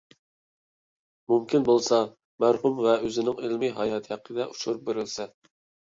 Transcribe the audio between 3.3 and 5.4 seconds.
ئىلمىي ھاياتى ھەققىدە ئۇچۇر بېرىلسە.